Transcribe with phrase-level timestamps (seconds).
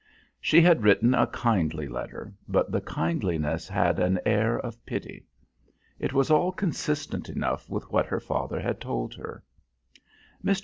[0.39, 5.27] She had written a kindly letter, but the kindliness had an air of pity.
[5.99, 9.43] It was all consistent enough with what her father had told her.
[10.43, 10.59] Mr.